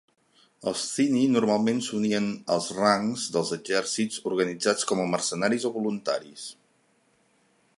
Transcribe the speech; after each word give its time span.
Els 0.69 0.83
Thyni 0.91 1.19
normalment 1.33 1.81
s'unien 1.87 2.29
als 2.55 2.69
rancs 2.77 3.25
dels 3.35 3.51
exèrcits 3.57 4.23
organitzats 4.31 4.89
com 4.93 5.03
a 5.03 5.07
mercenaris 5.13 5.69
o 5.69 5.73
voluntaris. 5.77 6.47